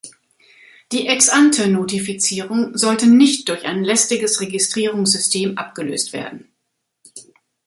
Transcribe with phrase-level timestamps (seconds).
[0.91, 6.49] Die Ex-ante-Notifizierung sollte nicht durch ein lästiges Registrierungssystem abgelöst werden.